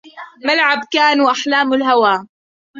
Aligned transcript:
ملعب 0.45 0.79
كان 0.91 1.21
وأحلام 1.21 1.73
الهوى 1.73 2.27